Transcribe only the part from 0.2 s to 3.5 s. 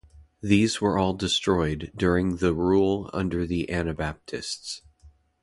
These were all destroyed during the rule under